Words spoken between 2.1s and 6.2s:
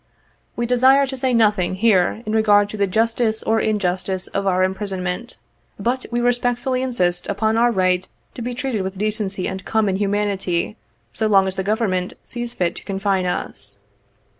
in regard to the justice or injustice of our imprisonment, but we